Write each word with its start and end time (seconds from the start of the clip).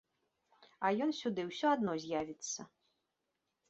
А 0.87 0.91
ён 1.07 1.13
сюды 1.21 1.41
ўсё 1.51 1.67
адно 1.75 1.91
з'явіцца. 2.09 2.61